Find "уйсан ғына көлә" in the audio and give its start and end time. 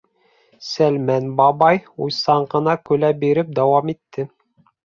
2.05-3.15